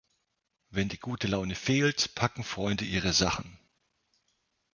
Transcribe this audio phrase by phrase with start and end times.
[0.71, 3.59] Wenn die gute Laune fehlt, packen Freunde ihre Sachen